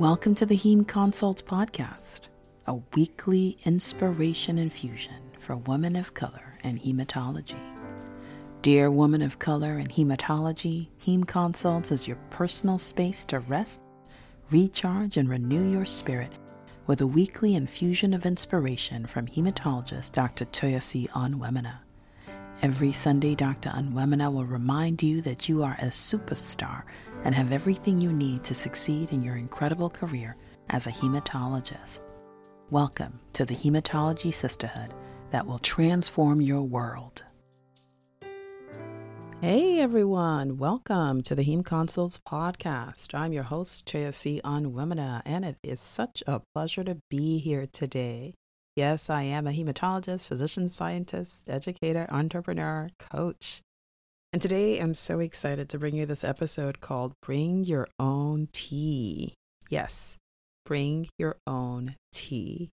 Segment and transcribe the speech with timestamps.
[0.00, 2.30] Welcome to the Heme Consults Podcast,
[2.66, 7.60] a weekly inspiration infusion for women of color and hematology.
[8.62, 13.82] Dear woman of color and hematology, Heme Consults is your personal space to rest,
[14.50, 16.32] recharge, and renew your spirit
[16.86, 20.46] with a weekly infusion of inspiration from hematologist Dr.
[20.46, 21.76] Toyosi Onwuemene.
[22.62, 23.70] Every Sunday, Dr.
[23.70, 26.82] Onwuemene will remind you that you are a superstar
[27.24, 30.36] and have everything you need to succeed in your incredible career
[30.68, 32.02] as a hematologist.
[32.68, 34.92] Welcome to the Hematology Sisterhood
[35.30, 37.24] that will transform your world.
[39.40, 43.14] Hey everyone, welcome to the Heme Consults podcast.
[43.14, 48.34] I'm your host, Toyosi Onwuemene, and it is such a pleasure to be here today.
[48.76, 53.62] Yes, I am a hematologist, physician scientist, educator, entrepreneur, coach.
[54.32, 59.34] And today I'm so excited to bring you this episode called Bring Your Own Tea.
[59.68, 60.18] Yes,
[60.64, 62.70] bring your own tea.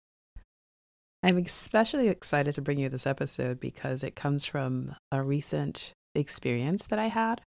[1.22, 6.86] I'm especially excited to bring you this episode because it comes from a recent experience
[6.86, 7.42] that I had.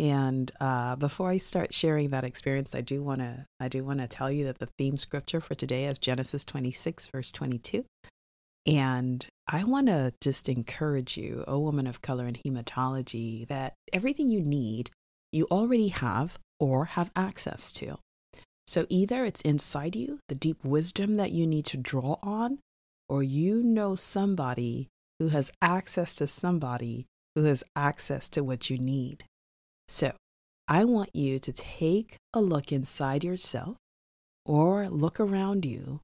[0.00, 4.00] And uh, before I start sharing that experience, I do want to I do want
[4.00, 7.84] to tell you that the theme scripture for today is Genesis 26 verse 22.
[8.66, 14.30] And I want to just encourage you, a woman of color in hematology, that everything
[14.30, 14.90] you need,
[15.32, 17.98] you already have or have access to.
[18.66, 22.58] So either it's inside you, the deep wisdom that you need to draw on,
[23.08, 28.78] or you know somebody who has access to somebody who has access to what you
[28.78, 29.24] need.
[29.88, 30.12] So
[30.66, 33.76] I want you to take a look inside yourself
[34.46, 36.00] or look around you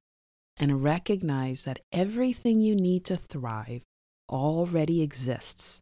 [0.57, 3.81] and recognize that everything you need to thrive
[4.29, 5.79] already exists.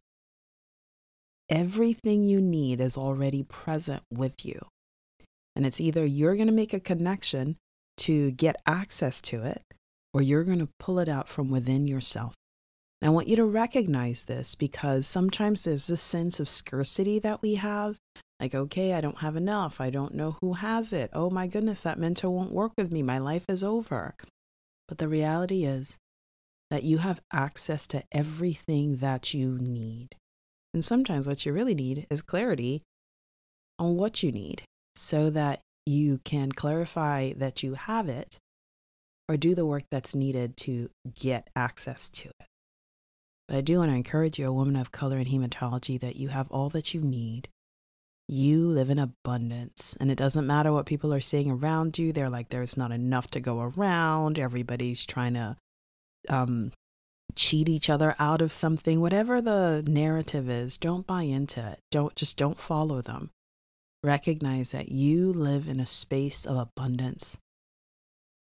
[1.48, 4.66] Everything you need is already present with you.
[5.54, 7.56] And it's either you're going to make a connection
[7.98, 9.62] to get access to it,
[10.14, 12.34] or you're going to pull it out from within yourself.
[13.00, 17.40] And I want you to recognize this because sometimes there's this sense of scarcity that
[17.40, 17.96] we have.
[18.38, 19.80] Like, okay, I don't have enough.
[19.80, 21.10] I don't know who has it.
[21.12, 23.02] Oh my goodness, that mentor won't work with me.
[23.02, 24.14] My life is over.
[24.88, 25.98] But the reality is
[26.70, 30.16] that you have access to everything that you need.
[30.72, 32.82] And sometimes what you really need is clarity
[33.78, 34.62] on what you need
[34.94, 38.38] so that you can clarify that you have it
[39.28, 42.49] or do the work that's needed to get access to it.
[43.50, 46.28] But I do want to encourage you, a woman of color in hematology, that you
[46.28, 47.48] have all that you need
[48.30, 49.96] you live in abundance.
[49.98, 52.12] And it doesn't matter what people are saying around you.
[52.12, 54.38] They're like, there's not enough to go around.
[54.38, 55.56] Everybody's trying to
[56.28, 56.70] um,
[57.34, 59.00] cheat each other out of something.
[59.00, 61.80] Whatever the narrative is, don't buy into it.
[61.90, 63.30] Don't just don't follow them.
[64.04, 67.36] Recognize that you live in a space of abundance.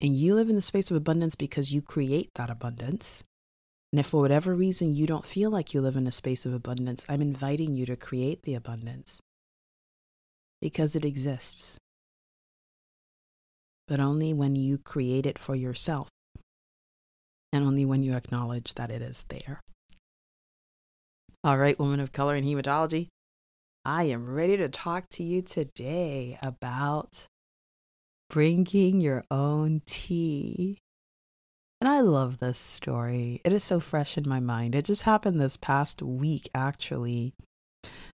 [0.02, 3.24] And you live in the space of abundance because you create that abundance.
[3.92, 6.54] And if for whatever reason you don't feel like you live in a space of
[6.54, 9.22] abundance, I'm inviting you to create the abundance
[10.62, 11.78] because it exists,
[13.88, 16.10] but only when you create it for yourself
[17.54, 19.62] and only when you acknowledge that it is there.
[21.44, 23.08] All right, woman of color in hematology,
[23.86, 27.26] I am ready to talk to you today about
[28.30, 30.80] bringing your own tea.
[31.80, 33.40] And I love this story.
[33.44, 34.74] It is so fresh in my mind.
[34.74, 37.34] It just happened this past week, actually.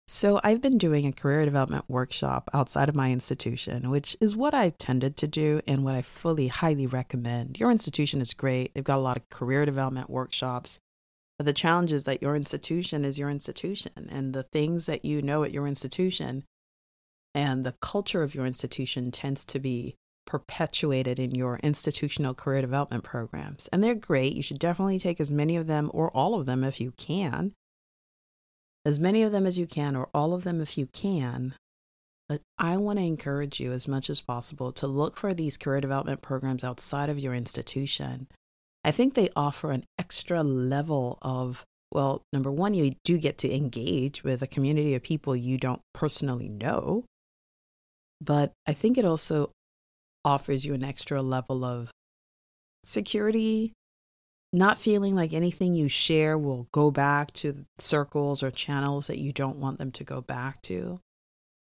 [0.05, 4.53] So, I've been doing a career development workshop outside of my institution, which is what
[4.53, 7.57] I've tended to do and what I fully, highly recommend.
[7.57, 8.73] Your institution is great.
[8.73, 10.77] They've got a lot of career development workshops.
[11.37, 15.21] But the challenge is that your institution is your institution, and the things that you
[15.21, 16.43] know at your institution
[17.33, 23.03] and the culture of your institution tends to be perpetuated in your institutional career development
[23.03, 23.67] programs.
[23.71, 24.33] And they're great.
[24.33, 27.53] You should definitely take as many of them or all of them if you can
[28.85, 31.55] as many of them as you can, or all of them if you can.
[32.27, 35.81] But I want to encourage you as much as possible to look for these career
[35.81, 38.27] development programs outside of your institution.
[38.83, 43.53] I think they offer an extra level of, well, number one, you do get to
[43.53, 47.05] engage with a community of people you don't personally know.
[48.19, 49.51] But I think it also
[50.25, 51.89] offers you an extra level of
[52.83, 53.73] security
[54.53, 59.33] not feeling like anything you share will go back to circles or channels that you
[59.33, 60.99] don't want them to go back to.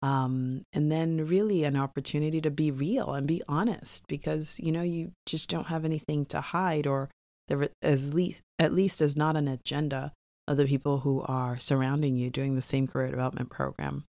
[0.00, 4.83] Um, and then really an opportunity to be real and be honest because you know
[4.83, 7.11] you just don't have anything to hide or
[7.49, 10.12] there as least at least is not an agenda
[10.47, 14.05] of the people who are surrounding you doing the same career development program.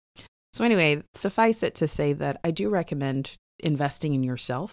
[0.51, 4.71] So anyway, suffice it to say that I do recommend investing in yourself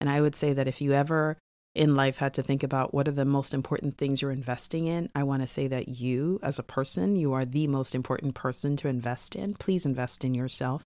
[0.00, 1.38] And I would say that if you ever
[1.74, 5.08] in life had to think about what are the most important things you're investing in,
[5.14, 8.76] I want to say that you, as a person, you are the most important person
[8.76, 9.54] to invest in.
[9.54, 10.82] Please invest in yourself.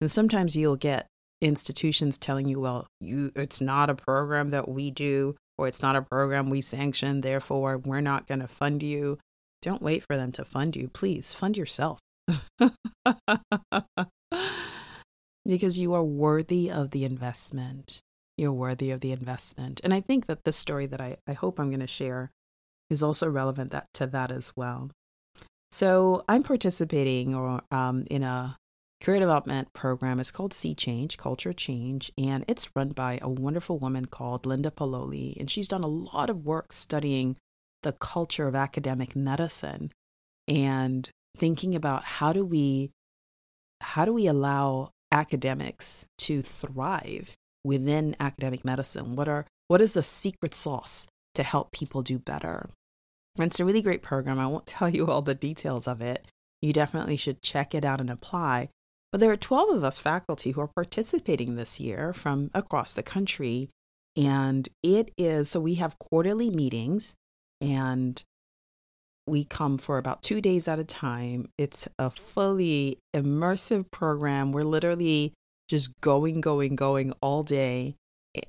[0.00, 1.06] And sometimes you'll get
[1.40, 5.96] institutions telling you, well, you it's not a program that we do or it's not
[5.96, 9.18] a program we sanction, therefore we're not going to fund you.
[9.62, 10.88] Don't wait for them to fund you.
[10.88, 11.98] Please fund yourself.
[15.46, 18.00] because you are worthy of the investment.
[18.36, 19.80] You're worthy of the investment.
[19.84, 22.30] And I think that the story that I, I hope I'm going to share
[22.90, 24.90] is also relevant that, to that as well.
[25.70, 28.56] So I'm participating or um, in a
[29.02, 30.18] career development program.
[30.18, 35.36] It's called C-Change, Culture Change, and it's run by a wonderful woman called Linda Pololi.
[35.38, 37.36] And she's done a lot of work studying
[37.82, 39.92] the culture of academic medicine
[40.48, 42.90] and thinking about how do we
[43.80, 47.34] how do we allow academics to thrive
[47.64, 49.16] within academic medicine?
[49.16, 52.68] What are what is the secret sauce to help people do better?
[53.38, 54.38] And it's a really great program.
[54.38, 56.26] I won't tell you all the details of it.
[56.60, 58.68] You definitely should check it out and apply.
[59.12, 63.02] But there are 12 of us faculty who are participating this year from across the
[63.02, 63.70] country.
[64.16, 67.14] And it is so we have quarterly meetings
[67.60, 68.22] and
[69.26, 71.48] we come for about two days at a time.
[71.56, 74.52] It's a fully immersive program.
[74.52, 75.32] We're literally
[75.68, 77.96] just going, going, going all day.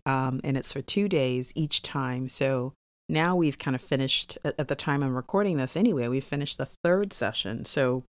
[0.05, 2.27] Um, and it's for two days each time.
[2.27, 2.73] So
[3.07, 6.65] now we've kind of finished at the time I'm recording this anyway, we've finished the
[6.65, 7.65] third session.
[7.65, 8.03] So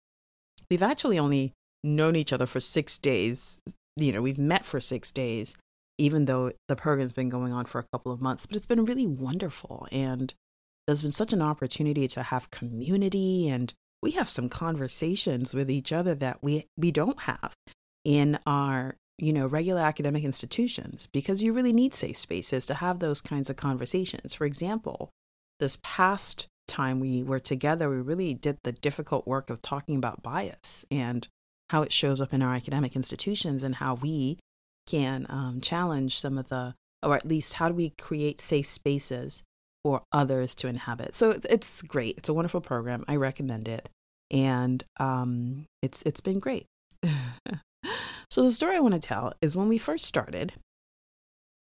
[0.71, 3.61] we've actually only known each other for six days.
[3.97, 5.57] You know, we've met for six days,
[5.99, 8.85] even though the program's been going on for a couple of months, but it's been
[8.85, 9.87] really wonderful.
[9.91, 10.33] And
[10.87, 15.93] there's been such an opportunity to have community and we have some conversations with each
[15.93, 17.55] other that we we don't have
[18.05, 22.99] in our you know regular academic institutions because you really need safe spaces to have
[22.99, 24.35] those kinds of conversations.
[24.35, 25.11] For example
[25.61, 30.23] this past time we were together we really did the difficult work of talking about
[30.23, 31.29] bias and
[31.71, 34.39] how it shows up in our academic institutions and how we
[34.87, 39.43] can um, challenge some of the or at least how do we create safe spaces
[39.85, 43.89] for others to inhabit so it's, it's great it's a wonderful program i recommend it
[44.31, 46.67] and um, it's it's been great
[48.33, 50.55] So, the story I want to tell is when we first started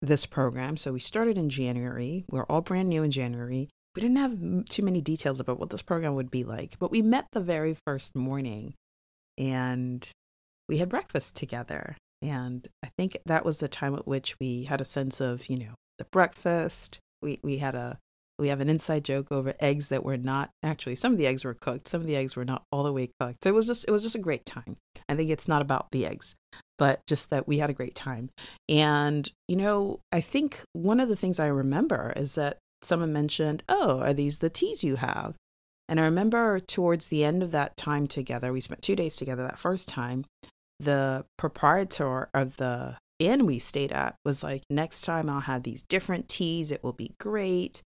[0.00, 0.78] this program.
[0.78, 2.24] So, we started in January.
[2.30, 3.68] We we're all brand new in January.
[3.94, 7.02] We didn't have too many details about what this program would be like, but we
[7.02, 8.72] met the very first morning
[9.36, 10.08] and
[10.66, 11.94] we had breakfast together.
[12.22, 15.58] And I think that was the time at which we had a sense of, you
[15.58, 17.00] know, the breakfast.
[17.20, 17.98] We, we had a
[18.38, 21.44] we have an inside joke over eggs that were not actually some of the eggs
[21.44, 23.44] were cooked, some of the eggs were not all the way cooked.
[23.44, 24.76] So it was just it was just a great time.
[25.08, 26.34] I think it's not about the eggs,
[26.78, 28.30] but just that we had a great time.
[28.68, 33.62] And you know, I think one of the things I remember is that someone mentioned,
[33.68, 35.34] "Oh, are these the teas you have?"
[35.88, 39.42] And I remember towards the end of that time together, we spent 2 days together
[39.42, 40.24] that first time,
[40.80, 45.84] the proprietor of the inn we stayed at was like, "Next time I'll have these
[45.84, 46.72] different teas.
[46.72, 47.82] It will be great."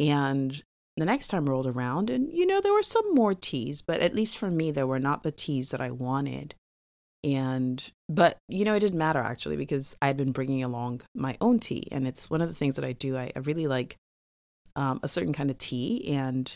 [0.00, 0.60] And
[0.96, 4.14] the next time rolled around, and you know, there were some more teas, but at
[4.14, 6.54] least for me, there were not the teas that I wanted.
[7.22, 11.36] And, but, you know, it didn't matter actually because I had been bringing along my
[11.40, 11.86] own tea.
[11.92, 13.14] And it's one of the things that I do.
[13.16, 13.96] I, I really like
[14.74, 16.50] um, a certain kind of tea, and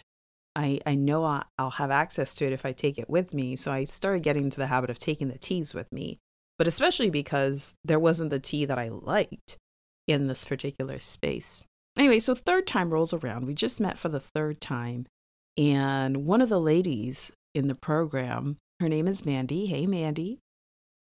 [0.57, 3.57] I, I know I'll, I'll have access to it if I take it with me.
[3.57, 6.19] So I started getting into the habit of taking the teas with me,
[6.57, 9.59] but especially because there wasn't the tea that I liked
[10.07, 11.65] in this particular space.
[11.97, 13.47] Anyway, so third time rolls around.
[13.47, 15.07] We just met for the third time.
[15.57, 19.67] And one of the ladies in the program, her name is Mandy.
[19.67, 20.41] Hey, Mandy.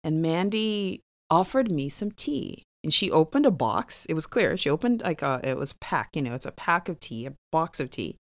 [0.04, 2.64] And Mandy offered me some tea.
[2.84, 4.06] And she opened a box.
[4.06, 4.56] It was clear.
[4.56, 7.34] She opened like a, it was pack, you know, it's a pack of tea, a
[7.50, 8.16] box of tea.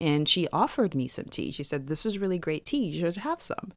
[0.00, 1.50] And she offered me some tea.
[1.50, 2.84] She said, This is really great tea.
[2.84, 3.72] You should have some.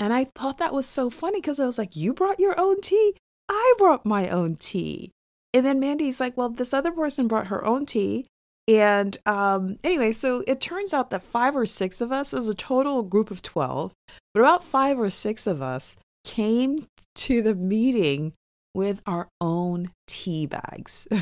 [0.00, 2.80] And I thought that was so funny because I was like, You brought your own
[2.80, 3.14] tea?
[3.48, 5.10] I brought my own tea.
[5.52, 8.26] And then Mandy's like, well, this other person brought her own tea.
[8.68, 12.54] And um, anyway, so it turns out that five or six of us, as a
[12.54, 13.92] total group of 12,
[14.32, 18.32] but about five or six of us came to the meeting
[18.74, 21.08] with our own tea bags.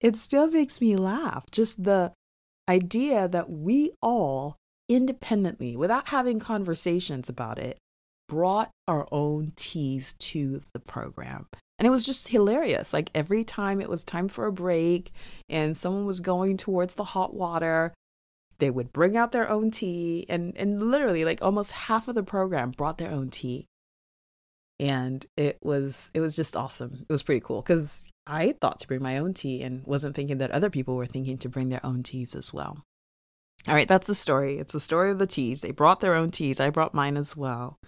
[0.00, 1.44] it still makes me laugh.
[1.50, 2.12] Just the
[2.68, 4.56] idea that we all
[4.88, 7.78] independently, without having conversations about it,
[8.32, 11.46] brought our own teas to the program.
[11.78, 12.94] And it was just hilarious.
[12.94, 15.12] Like every time it was time for a break
[15.50, 17.92] and someone was going towards the hot water,
[18.58, 20.24] they would bring out their own tea.
[20.30, 23.66] And, and literally, like almost half of the program brought their own tea.
[24.78, 27.04] and it was it was just awesome.
[27.08, 30.38] It was pretty cool because I thought to bring my own tea and wasn't thinking
[30.38, 32.82] that other people were thinking to bring their own teas as well.
[33.68, 34.58] All right, that's the story.
[34.58, 35.60] It's the story of the teas.
[35.60, 36.58] They brought their own teas.
[36.58, 37.78] I brought mine as well.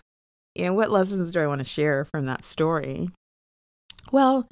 [0.57, 3.11] And what lessons do I want to share from that story?
[4.13, 4.49] Well,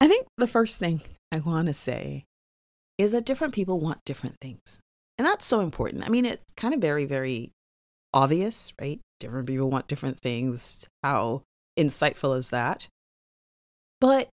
[0.00, 2.24] I think the first thing I want to say
[2.98, 4.80] is that different people want different things.
[5.18, 6.04] And that's so important.
[6.04, 7.52] I mean, it's kind of very, very
[8.12, 9.00] obvious, right?
[9.20, 10.86] Different people want different things.
[11.02, 11.42] How
[11.78, 12.88] insightful is that?
[14.00, 14.28] But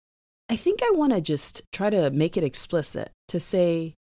[0.48, 3.94] I think I want to just try to make it explicit to say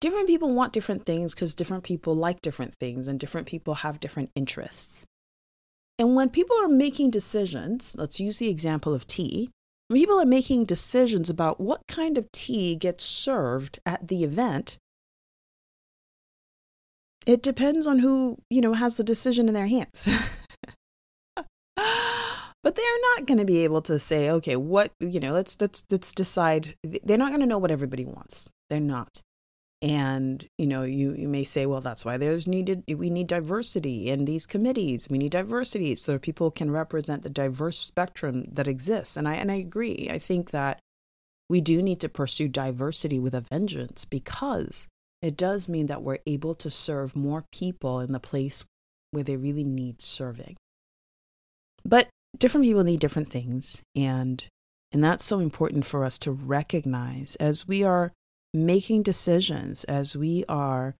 [0.00, 4.00] different people want different things because different people like different things and different people have
[4.00, 5.06] different interests.
[5.98, 9.50] And when people are making decisions, let's use the example of tea.
[9.88, 14.78] When people are making decisions about what kind of tea gets served at the event,
[17.24, 20.06] it depends on who, you know, has the decision in their hands.
[21.36, 25.84] but they're not going to be able to say, okay, what, you know, let's let's
[25.90, 26.76] let's decide.
[26.82, 28.48] They're not going to know what everybody wants.
[28.68, 29.22] They're not
[29.82, 34.08] and you know you, you may say well that's why there's needed we need diversity
[34.08, 35.08] in these committees.
[35.10, 39.16] We need diversity so that people can represent the diverse spectrum that exists.
[39.16, 40.08] And i and i agree.
[40.10, 40.80] I think that
[41.48, 44.88] we do need to pursue diversity with a vengeance because
[45.22, 48.64] it does mean that we're able to serve more people in the place
[49.10, 50.56] where they really need serving.
[51.84, 53.82] But different people need different things.
[53.94, 54.44] And
[54.92, 58.12] and that's so important for us to recognize as we are
[58.56, 60.96] making decisions, as we are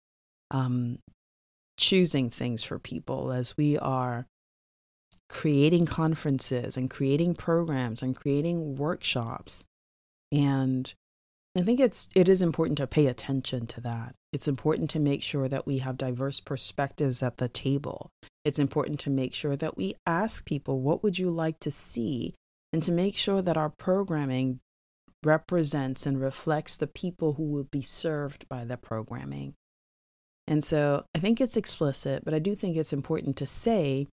[0.50, 0.98] um,
[1.78, 4.26] choosing things for people, as we are
[5.28, 9.64] creating conferences and creating programs and creating workshops.
[10.30, 10.92] And
[11.56, 14.14] I think it's it is important to pay attention to that.
[14.32, 18.10] It's important to make sure that we have diverse perspectives at the table.
[18.44, 22.34] It's important to make sure that we ask people what would you like to see
[22.72, 24.60] and to make sure that our programming
[25.24, 29.54] represents and reflects the people who will be served by the programming.
[30.46, 34.06] And so I think it's explicit, but I do think it's important to say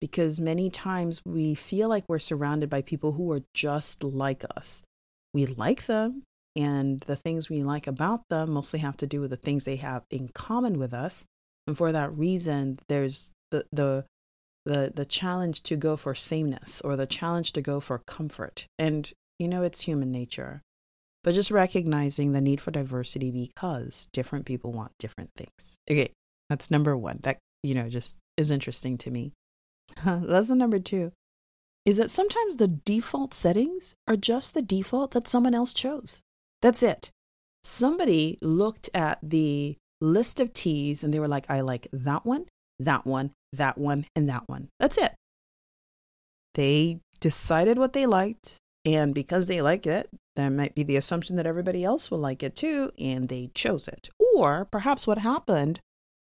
[0.00, 4.82] because many times we feel like we're surrounded by people who are just like us.
[5.32, 6.22] We like them,
[6.56, 9.76] and the things we like about them mostly have to do with the things they
[9.76, 11.24] have in common with us.
[11.66, 14.04] And for that reason, there's the, the
[14.64, 18.66] the the challenge to go for sameness or the challenge to go for comfort.
[18.78, 20.62] And you know, it's human nature.
[21.22, 25.76] But just recognizing the need for diversity because different people want different things.
[25.90, 26.12] Okay,
[26.50, 27.20] that's number one.
[27.22, 29.32] That, you know, just is interesting to me.
[30.06, 31.12] Lesson number two
[31.84, 36.20] is that sometimes the default settings are just the default that someone else chose.
[36.62, 37.10] That's it.
[37.62, 42.46] Somebody looked at the list of teas and they were like, I like that one,
[42.78, 44.68] that one, that one, and that one.
[44.80, 45.14] That's it.
[46.54, 51.36] They decided what they liked and because they like it, there might be the assumption
[51.36, 54.10] that everybody else will like it too, and they chose it.
[54.34, 55.80] Or perhaps what happened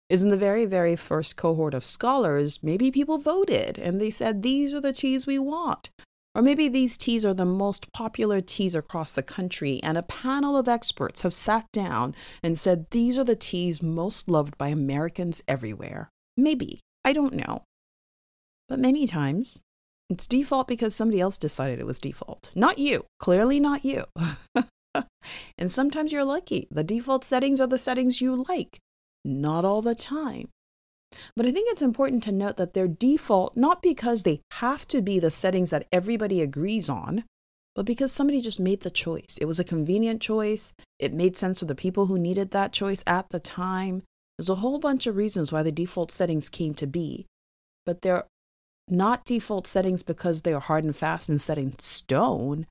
[0.10, 4.44] is in the very, very first cohort of scholars, maybe people voted and they said,
[4.44, 5.90] these are the teas we want.
[6.36, 10.58] Or maybe these teas are the most popular teas across the country, and a panel
[10.58, 15.44] of experts have sat down and said, these are the teas most loved by Americans
[15.48, 16.10] everywhere.
[16.38, 16.80] Maybe.
[17.04, 17.64] I don't know.
[18.70, 19.62] But many times,
[20.12, 22.52] it's default because somebody else decided it was default.
[22.54, 23.06] Not you.
[23.20, 24.04] Clearly not you.
[25.58, 26.68] and sometimes you're lucky.
[26.70, 28.78] The default settings are the settings you like.
[29.24, 30.50] Not all the time.
[31.36, 35.02] But I think it's important to note that they're default not because they have to
[35.02, 37.24] be the settings that everybody agrees on,
[37.74, 39.38] but because somebody just made the choice.
[39.40, 40.74] It was a convenient choice.
[41.00, 44.04] It made sense for the people who needed that choice at the time.
[44.38, 47.28] There's a whole bunch of reasons why the default settings came to be.
[47.86, 48.26] But they're
[48.88, 52.68] not default settings because they are hard and fast and set in stone.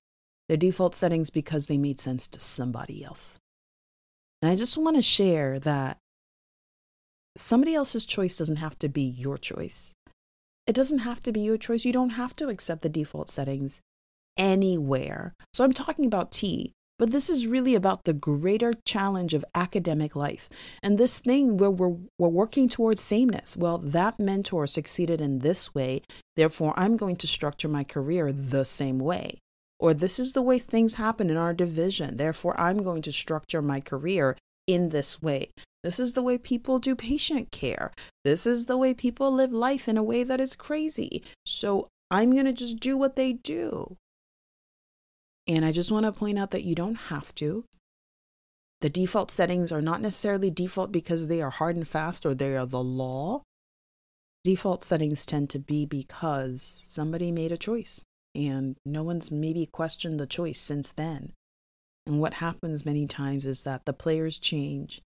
[0.48, 3.38] They're default settings because they made sense to somebody else.
[4.42, 5.98] And I just want to share that
[7.36, 9.94] somebody else's choice doesn't have to be your choice.
[10.66, 11.84] It doesn't have to be your choice.
[11.84, 13.80] You don't have to accept the default settings
[14.36, 15.34] anywhere.
[15.52, 16.74] So I'm talking about tea.
[17.00, 20.50] But this is really about the greater challenge of academic life.
[20.82, 23.56] And this thing where we're, we're working towards sameness.
[23.56, 26.02] Well, that mentor succeeded in this way.
[26.36, 29.38] Therefore, I'm going to structure my career the same way.
[29.78, 32.18] Or this is the way things happen in our division.
[32.18, 35.48] Therefore, I'm going to structure my career in this way.
[35.82, 37.92] This is the way people do patient care.
[38.26, 41.22] This is the way people live life in a way that is crazy.
[41.46, 43.96] So I'm going to just do what they do.
[45.50, 47.64] And I just want to point out that you don't have to.
[48.82, 52.56] The default settings are not necessarily default because they are hard and fast or they
[52.56, 53.42] are the law.
[54.44, 58.04] Default settings tend to be because somebody made a choice.
[58.34, 61.32] and no one's maybe questioned the choice since then.
[62.06, 65.02] And what happens many times is that the players change.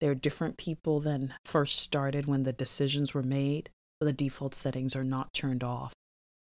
[0.00, 3.68] They're different people than first started when the decisions were made,
[4.00, 5.92] but the default settings are not turned off.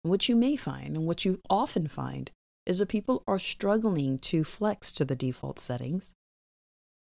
[0.03, 2.31] And what you may find, and what you often find,
[2.65, 6.13] is that people are struggling to flex to the default settings.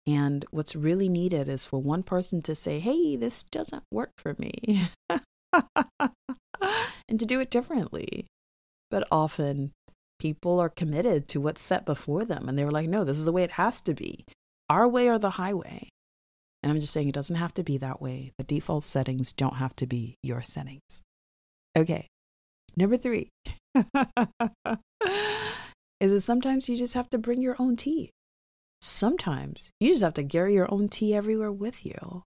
[0.06, 4.34] And what's really needed is for one person to say, hey, this doesn't work for
[4.38, 4.88] me,
[7.08, 8.26] and to do it differently.
[8.90, 9.72] But often
[10.18, 13.32] people are committed to what's set before them, and they're like, no, this is the
[13.32, 14.24] way it has to be
[14.70, 15.88] our way or the highway.
[16.62, 18.32] And I'm just saying it doesn't have to be that way.
[18.36, 21.02] The default settings don't have to be your settings.
[21.76, 22.08] Okay.
[22.78, 23.32] Number three
[23.74, 23.84] is
[26.12, 28.12] that sometimes you just have to bring your own tea.
[28.80, 32.22] Sometimes you just have to carry your own tea everywhere with you.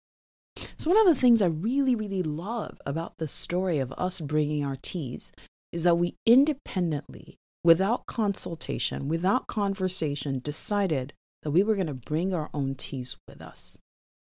[0.76, 4.62] So, one of the things I really, really love about the story of us bringing
[4.62, 5.32] our teas
[5.72, 12.34] is that we independently, without consultation, without conversation, decided that we were going to bring
[12.34, 13.78] our own teas with us.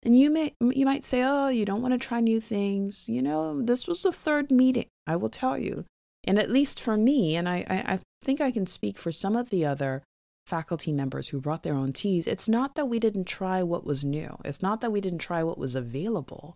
[0.04, 3.24] And you may you might say, "Oh, you don't want to try new things." You
[3.24, 4.90] know, this was the third meeting.
[5.08, 5.86] I will tell you,
[6.24, 9.36] and at least for me, and I, I, I think I can speak for some
[9.36, 10.04] of the other
[10.46, 12.28] faculty members who brought their own teas.
[12.28, 14.38] It's not that we didn't try what was new.
[14.44, 16.56] It's not that we didn't try what was available,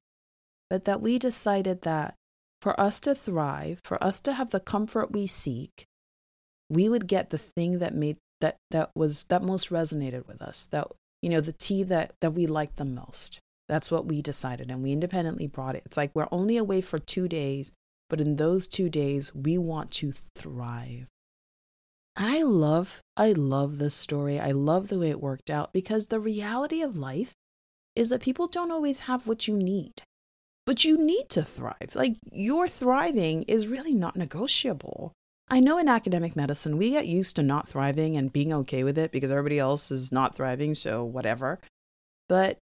[0.70, 2.16] but that we decided that
[2.62, 5.86] for us to thrive, for us to have the comfort we seek,
[6.70, 10.66] we would get the thing that made that that was that most resonated with us.
[10.68, 10.88] That
[11.22, 13.40] you know, the tea that, that we like the most.
[13.68, 15.84] That's what we decided, and we independently brought it.
[15.86, 17.74] It's like we're only away for two days,
[18.10, 21.08] but in those two days, we want to thrive.
[22.16, 24.40] And I love, I love this story.
[24.40, 27.34] I love the way it worked out because the reality of life
[27.96, 30.02] is that people don't always have what you need,
[30.66, 31.92] but you need to thrive.
[31.94, 35.14] Like your thriving is really not negotiable.
[35.50, 38.98] I know in academic medicine, we get used to not thriving and being okay with
[38.98, 41.60] it because everybody else is not thriving, so whatever.
[42.28, 42.58] But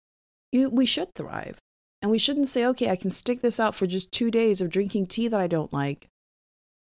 [0.52, 1.58] you, we should thrive.
[2.02, 4.70] And we shouldn't say, okay, I can stick this out for just two days of
[4.70, 6.08] drinking tea that I don't like.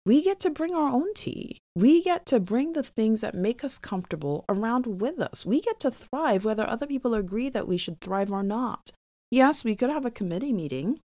[0.06, 1.60] We get to bring our own tea.
[1.76, 5.45] We get to bring the things that make us comfortable around with us.
[5.45, 8.91] We get to thrive whether other people agree that we should thrive or not.
[9.30, 11.00] Yes, we could have a committee meeting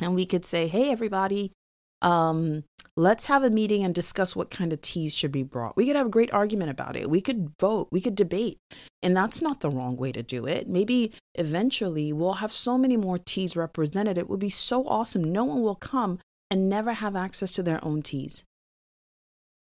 [0.00, 1.52] and we could say, hey, everybody,
[2.00, 2.64] um,
[2.96, 5.76] let's have a meeting and discuss what kind of teas should be brought.
[5.76, 7.08] We could have a great argument about it.
[7.08, 8.58] We could vote, we could debate.
[9.02, 10.68] And that's not the wrong way to do it.
[10.68, 14.18] Maybe eventually we'll have so many more teas represented.
[14.18, 15.32] It would be so awesome.
[15.32, 16.18] No one will come
[16.50, 18.44] and never have access to their own teas.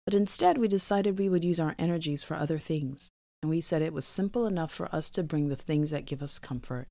[0.06, 3.10] But instead, we decided we would use our energies for other things.
[3.42, 6.24] And we said it was simple enough for us to bring the things that give
[6.24, 6.88] us comfort.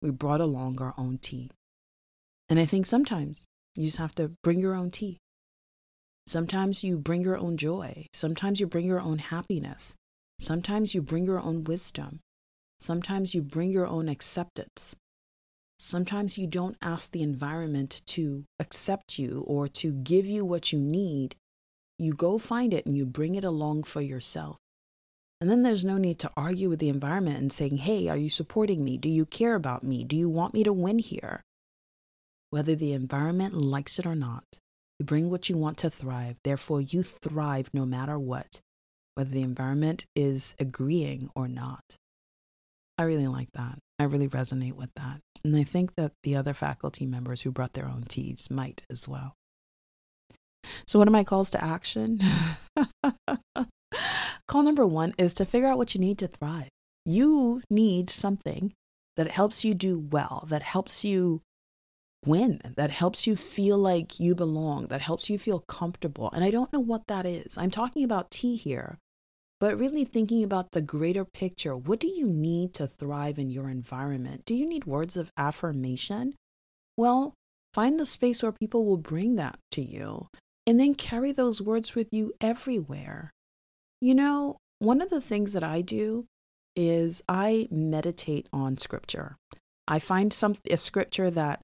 [0.00, 1.50] We brought along our own tea.
[2.48, 5.18] And I think sometimes you just have to bring your own tea.
[6.26, 8.06] Sometimes you bring your own joy.
[8.12, 9.94] Sometimes you bring your own happiness.
[10.38, 12.20] Sometimes you bring your own wisdom.
[12.78, 14.96] Sometimes you bring your own acceptance.
[15.78, 20.78] Sometimes you don't ask the environment to accept you or to give you what you
[20.78, 21.34] need.
[21.98, 24.56] You go find it and you bring it along for yourself.
[25.40, 28.30] And then there's no need to argue with the environment and saying, hey, are you
[28.30, 28.96] supporting me?
[28.96, 30.04] Do you care about me?
[30.04, 31.42] Do you want me to win here?
[32.50, 34.44] Whether the environment likes it or not,
[34.98, 36.36] you bring what you want to thrive.
[36.44, 38.60] Therefore, you thrive no matter what,
[39.14, 41.96] whether the environment is agreeing or not.
[42.98, 43.78] I really like that.
[43.98, 45.20] I really resonate with that.
[45.44, 49.08] And I think that the other faculty members who brought their own teas might as
[49.08, 49.34] well.
[50.86, 52.20] So, what are my calls to action?
[54.48, 56.68] Call number one is to figure out what you need to thrive.
[57.04, 58.72] You need something
[59.16, 61.42] that helps you do well, that helps you
[62.24, 66.30] win, that helps you feel like you belong, that helps you feel comfortable.
[66.32, 67.58] And I don't know what that is.
[67.58, 68.98] I'm talking about tea here,
[69.60, 71.76] but really thinking about the greater picture.
[71.76, 74.44] What do you need to thrive in your environment?
[74.44, 76.34] Do you need words of affirmation?
[76.96, 77.34] Well,
[77.74, 80.28] find the space where people will bring that to you
[80.66, 83.32] and then carry those words with you everywhere.
[84.00, 86.26] You know, one of the things that I do
[86.74, 89.36] is I meditate on scripture.
[89.86, 91.60] I find some a scripture that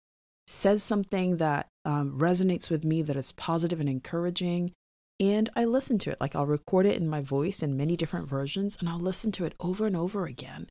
[0.49, 4.73] says something that um, resonates with me that is positive and encouraging.
[5.21, 6.21] And I listen to it.
[6.21, 9.45] Like I'll record it in my voice in many different versions and I'll listen to
[9.45, 10.69] it over and over again.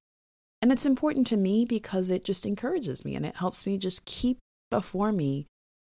[0.62, 4.06] And it's important to me because it just encourages me and it helps me just
[4.06, 4.40] keep
[4.72, 5.46] before me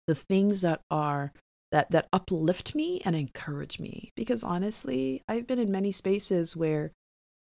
[0.08, 1.34] the things that are
[1.72, 6.92] that that uplift me and encourage me because honestly i've been in many spaces where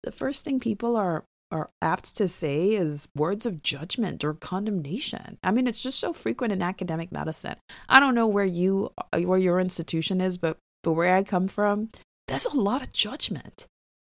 [0.03, 5.39] the first thing people are are apt to say is words of judgment or condemnation.
[5.43, 7.57] I mean, it's just so frequent in academic medicine.
[7.89, 11.91] I don't know where you where your institution is, but but where I come from,
[12.29, 13.67] there's a lot of judgment.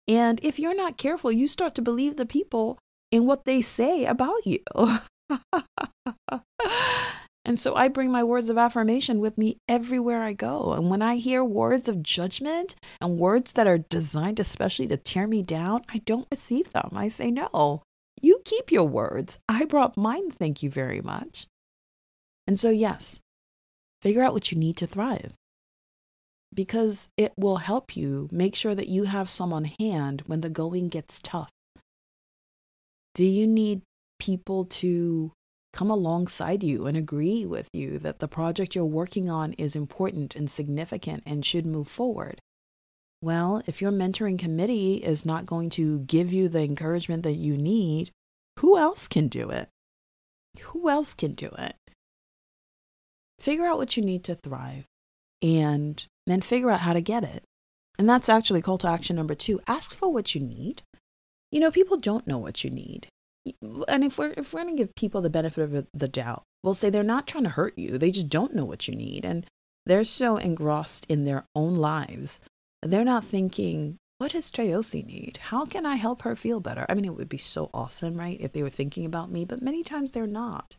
[0.07, 2.77] And if you're not careful, you start to believe the people
[3.11, 4.59] in what they say about you.
[7.45, 10.73] and so I bring my words of affirmation with me everywhere I go.
[10.73, 15.27] And when I hear words of judgment and words that are designed especially to tear
[15.27, 16.89] me down, I don't receive them.
[16.93, 17.83] I say, no,
[18.19, 19.37] you keep your words.
[19.47, 20.31] I brought mine.
[20.31, 21.45] Thank you very much.
[22.47, 23.19] And so, yes,
[24.01, 25.33] figure out what you need to thrive
[26.51, 30.49] because it will help you make sure that you have some on hand when the
[30.49, 31.49] going gets tough.
[33.13, 33.81] Do you need
[34.19, 35.31] people to
[35.75, 40.33] come alongside you and agree with you that the project you're working on is important
[40.33, 42.39] and significant and should move forward?
[43.21, 47.57] Well, if your mentoring committee is not going to give you the encouragement that you
[47.57, 48.11] need,
[48.59, 49.67] who else can do it?
[50.61, 51.75] Who else can do it?
[53.37, 54.85] Figure out what you need to thrive
[55.41, 57.43] and then figure out how to get it.
[57.99, 60.83] And that's actually call to action number two ask for what you need.
[61.51, 63.09] You know, people don't know what you need.
[63.87, 66.73] And if we're if we're going to give people the benefit of the doubt, we'll
[66.73, 67.97] say they're not trying to hurt you.
[67.97, 69.45] They just don't know what you need, and
[69.85, 72.39] they're so engrossed in their own lives,
[72.81, 75.37] they're not thinking, "What does Toyosi need?
[75.37, 78.39] How can I help her feel better?" I mean, it would be so awesome, right,
[78.39, 80.77] if they were thinking about me, but many times they're not.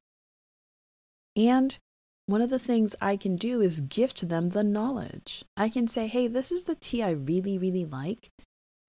[1.36, 1.78] And
[2.26, 5.44] one of the things I can do is gift them the knowledge.
[5.56, 8.30] I can say, "Hey, this is the tea I really, really like.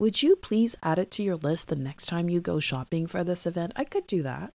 [0.00, 3.24] Would you please add it to your list the next time you go shopping for
[3.24, 3.72] this event?
[3.74, 4.52] I could do that.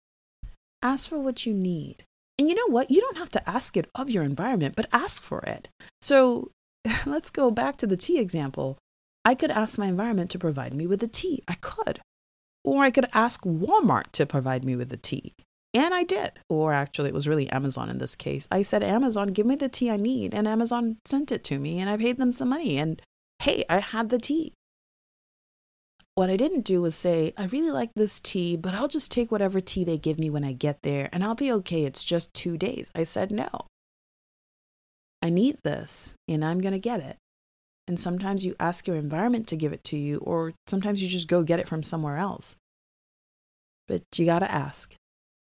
[0.82, 2.04] Ask for what you need.
[2.38, 2.90] And you know what?
[2.90, 5.68] You don't have to ask it of your environment, but ask for it.
[6.00, 6.52] So
[7.06, 8.78] let's go back to the tea example.
[9.24, 11.42] I could ask my environment to provide me with the tea.
[11.48, 12.00] I could.
[12.64, 15.34] Or I could ask Walmart to provide me with the tea.
[15.74, 16.32] And I did.
[16.48, 18.46] Or actually, it was really Amazon in this case.
[18.50, 20.34] I said, Amazon, give me the tea I need.
[20.34, 22.78] And Amazon sent it to me, and I paid them some money.
[22.78, 23.00] And
[23.40, 24.52] hey, I had the tea.
[26.14, 29.32] What I didn't do was say, I really like this tea, but I'll just take
[29.32, 31.84] whatever tea they give me when I get there and I'll be okay.
[31.84, 32.90] It's just two days.
[32.94, 33.48] I said, no.
[35.22, 37.16] I need this and I'm going to get it.
[37.88, 41.28] And sometimes you ask your environment to give it to you, or sometimes you just
[41.28, 42.56] go get it from somewhere else.
[43.88, 44.94] But you got to ask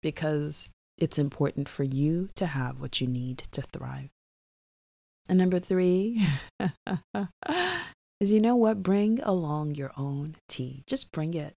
[0.02, 4.10] because it's important for you to have what you need to thrive.
[5.28, 6.26] And number three,
[8.20, 8.84] is you know what?
[8.84, 10.84] Bring along your own tea.
[10.88, 11.54] Just bring it.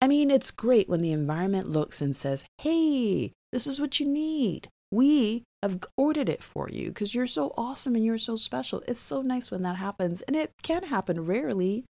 [0.00, 4.06] I mean, it's great when the environment looks and says, hey, this is what you
[4.06, 4.68] need.
[4.90, 8.82] We have ordered it for you because you're so awesome and you're so special.
[8.86, 10.22] It's so nice when that happens.
[10.22, 11.84] And it can happen rarely,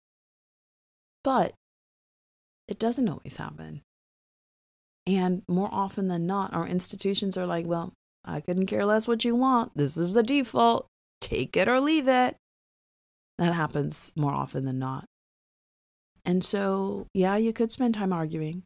[1.22, 1.54] but
[2.68, 3.82] it doesn't always happen.
[5.06, 7.92] And more often than not, our institutions are like, well,
[8.24, 9.72] I couldn't care less what you want.
[9.76, 10.86] This is the default.
[11.20, 12.36] Take it or leave it.
[13.38, 15.06] That happens more often than not.
[16.24, 18.62] And so, yeah, you could spend time arguing.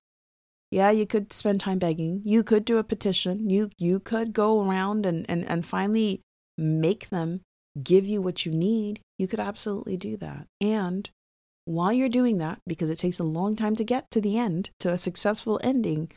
[0.71, 2.21] Yeah, you could spend time begging.
[2.25, 3.49] You could do a petition.
[3.49, 6.21] You you could go around and, and, and finally
[6.59, 7.41] make them
[7.83, 9.01] give you what you need.
[9.19, 10.47] You could absolutely do that.
[10.61, 11.09] And
[11.65, 14.71] while you're doing that, because it takes a long time to get to the end,
[14.81, 16.11] to a successful ending,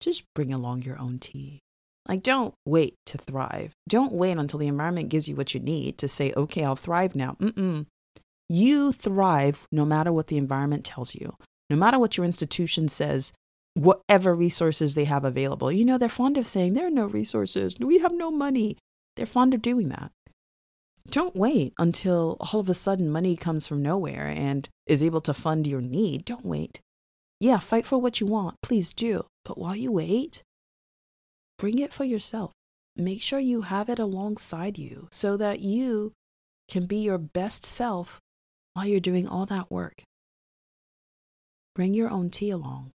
[0.00, 1.60] just bring along your own tea.
[2.08, 3.72] Like, don't wait to thrive.
[3.88, 7.16] Don't wait until the environment gives you what you need to say, okay, I'll thrive
[7.16, 7.36] now.
[7.40, 7.86] Mm-mm.
[8.48, 11.36] You thrive no matter what the environment tells you,
[11.68, 13.32] no matter what your institution says,
[13.74, 15.70] whatever resources they have available.
[15.72, 18.76] You know, they're fond of saying, there are no resources, we have no money.
[19.16, 20.12] They're fond of doing that.
[21.08, 25.34] Don't wait until all of a sudden money comes from nowhere and is able to
[25.34, 26.24] fund your need.
[26.24, 26.80] Don't wait.
[27.40, 28.56] Yeah, fight for what you want.
[28.62, 29.24] Please do.
[29.44, 30.42] But while you wait,
[31.58, 32.52] bring it for yourself.
[32.96, 36.12] Make sure you have it alongside you so that you
[36.68, 38.20] can be your best self
[38.74, 40.02] while you're doing all that work.
[41.74, 42.92] Bring your own tea along.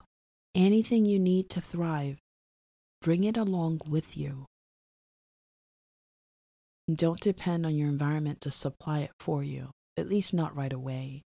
[0.55, 2.17] Anything you need to thrive,
[3.01, 4.45] bring it along with you.
[6.93, 11.21] Don't depend on your environment to supply it for you, at least not right away.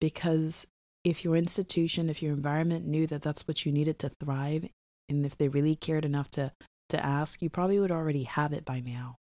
[0.00, 0.66] Because
[1.04, 4.68] if your institution, if your environment knew that that's what you needed to thrive,
[5.08, 6.52] and if they really cared enough to,
[6.88, 9.16] to ask, you probably would already have it by now.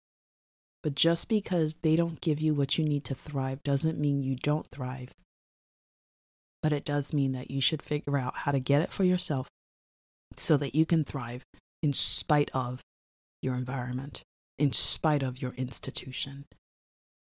[0.82, 4.36] But just because they don't give you what you need to thrive doesn't mean you
[4.36, 5.10] don't thrive.
[6.62, 9.48] But it does mean that you should figure out how to get it for yourself
[10.36, 11.44] so that you can thrive
[11.82, 12.80] in spite of
[13.42, 14.22] your environment,
[14.58, 16.44] in spite of your institution.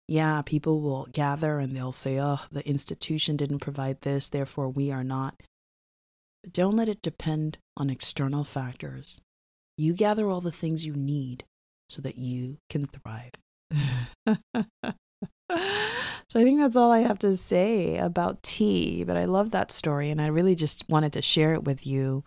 [0.07, 4.91] Yeah, people will gather and they'll say, oh, the institution didn't provide this, therefore we
[4.91, 5.41] are not.
[6.43, 9.21] But don't let it depend on external factors.
[9.77, 11.45] You gather all the things you need
[11.89, 13.31] so that you can thrive.
[16.29, 19.03] so I think that's all I have to say about tea.
[19.03, 22.23] But I love that story, and I really just wanted to share it with you.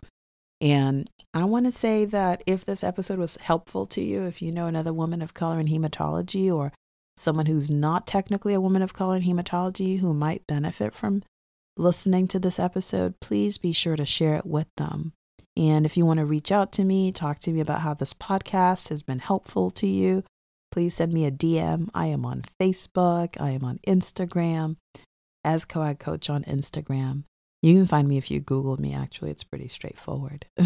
[0.61, 4.51] And I want to say that if this episode was helpful to you, if you
[4.51, 6.71] know another woman of color in hematology or
[7.17, 11.23] someone who's not technically a woman of color in hematology who might benefit from
[11.77, 15.13] listening to this episode, please be sure to share it with them.
[15.57, 18.13] And if you want to reach out to me, talk to me about how this
[18.13, 20.23] podcast has been helpful to you,
[20.71, 21.89] please send me a DM.
[21.93, 24.75] I am on Facebook, I am on Instagram,
[25.43, 27.23] as Coag Coach on Instagram.
[27.61, 30.45] You can find me if you Google me, actually, it's pretty straightforward.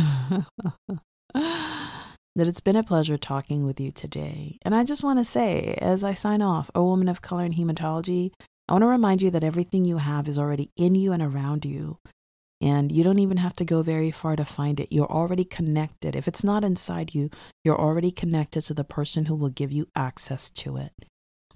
[2.40, 4.58] that it's been a pleasure talking with you today.
[4.64, 7.54] And I just want to say, as I sign off, a woman of color in
[7.54, 8.32] hematology,
[8.70, 11.66] I want to remind you that everything you have is already in you and around
[11.66, 11.98] you.
[12.62, 14.92] And you don't even have to go very far to find it.
[14.92, 16.16] You're already connected.
[16.16, 17.32] If it's not inside you,
[17.64, 20.92] you're already connected to the person who will give you access to it.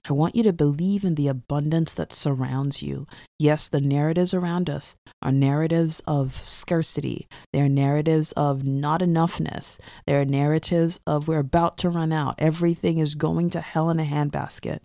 [0.10, 3.06] I want you to believe in the abundance that surrounds you.
[3.38, 7.28] Yes, the narratives around us are narratives of scarcity.
[7.52, 9.80] They're narratives of not enoughness.
[10.08, 12.36] They're narratives of we're about to run out.
[12.40, 14.80] Everything is going to hell in a handbasket.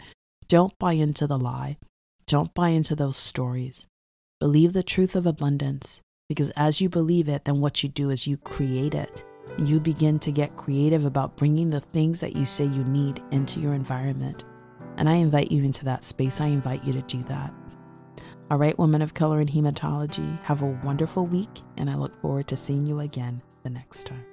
[0.47, 1.79] Don't buy into the lie.
[2.29, 3.87] Don't buy into those stories.
[4.39, 8.27] Believe the truth of abundance because as you believe it, then what you do is
[8.27, 9.25] you create it.
[9.57, 13.61] You begin to get creative about bringing the things that you say you need into
[13.61, 14.45] your environment.
[14.99, 16.43] And I invite you into that space.
[16.43, 17.55] I invite you to do that.
[18.51, 22.47] All right, women of color in hematology, have a wonderful week, and I look forward
[22.49, 24.28] to seeing you again the next time.